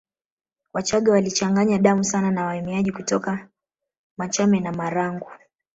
Wachaga 0.73 1.11
walichanganya 1.11 1.77
damu 1.77 2.03
sana 2.03 2.31
na 2.31 2.45
wahamiaji 2.45 2.91
toka 2.91 3.49
Machame 4.17 4.59
na 4.59 4.71
Marangu 4.71 5.31